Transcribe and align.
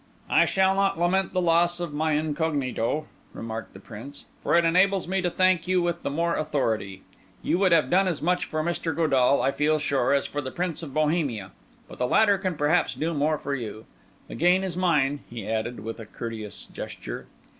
"I 0.31 0.45
shall 0.45 0.73
not 0.73 0.99
lament 0.99 1.31
the 1.31 1.39
loss 1.41 1.79
of 1.79 1.93
my 1.93 2.13
incognito," 2.13 3.05
remarked 3.33 3.75
the 3.75 3.79
Prince, 3.79 4.25
"for 4.41 4.55
it 4.55 4.65
enables 4.65 5.07
me 5.07 5.21
to 5.21 5.29
thank 5.29 5.67
you 5.67 5.79
with 5.79 6.01
the 6.01 6.09
more 6.09 6.33
authority. 6.35 7.03
You 7.43 7.59
would 7.59 7.71
have 7.71 7.91
done 7.91 8.07
as 8.07 8.19
much 8.19 8.45
for 8.45 8.63
Mr. 8.63 8.95
Godall, 8.95 9.43
I 9.43 9.51
feel 9.51 9.77
sure, 9.77 10.11
as 10.11 10.25
for 10.25 10.41
the 10.41 10.49
Prince 10.49 10.81
of 10.81 10.91
Bohemia; 10.95 11.51
but 11.87 11.99
the 11.99 12.07
latter 12.07 12.39
can 12.39 12.55
perhaps 12.55 12.95
do 12.95 13.13
more 13.13 13.37
for 13.37 13.53
you. 13.53 13.85
The 14.27 14.33
gain 14.33 14.63
is 14.63 14.75
mine," 14.75 15.19
he 15.29 15.45
added, 15.47 15.81
with 15.81 15.99
a 15.99 16.07
courteous 16.07 16.65
gesture. 16.65 17.27